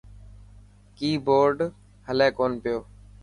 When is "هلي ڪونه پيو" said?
2.07-2.77